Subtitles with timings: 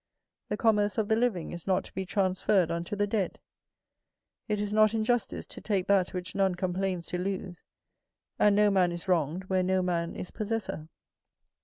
[0.49, 3.37] The commerce of the living is not to be transferred unto the dead;
[4.47, 7.61] it is not injustice to take that which none complains to lose,
[8.39, 10.89] and no man is wronged where no man is possessor.